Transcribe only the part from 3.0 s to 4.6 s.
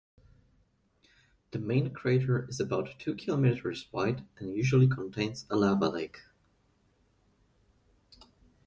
kilometres wide and